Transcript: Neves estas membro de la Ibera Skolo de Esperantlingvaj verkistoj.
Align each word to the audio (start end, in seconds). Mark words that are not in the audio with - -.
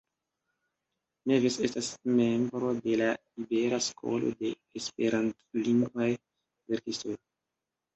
Neves 1.31 1.57
estas 1.67 1.91
membro 2.15 2.73
de 2.87 2.97
la 3.03 3.11
Ibera 3.45 3.83
Skolo 3.91 4.35
de 4.43 4.55
Esperantlingvaj 4.83 6.13
verkistoj. 6.77 7.21